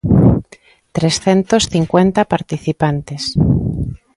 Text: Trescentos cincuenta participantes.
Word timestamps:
Trescentos 0.97 1.63
cincuenta 1.73 2.25
participantes. 2.33 3.23